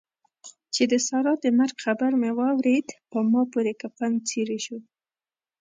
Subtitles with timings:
[0.73, 4.77] چې د سارا د مرګ خبر مې واورېد؛ په ما پورې کفن څيرې شو.